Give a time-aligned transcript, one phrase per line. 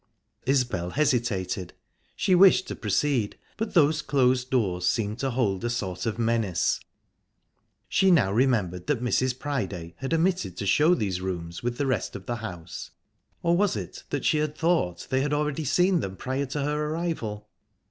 [0.47, 1.73] Isbel hesitated.
[2.15, 6.79] She wished to proceed, but those closed doors seemed to hold a sort of menace.
[7.87, 9.37] She now remembered that Mrs.
[9.37, 12.89] Priday had omitted to show these rooms with the rest of the house
[13.43, 16.83] or was it that she had thought they had already seen them prior to her
[16.87, 17.47] arrival?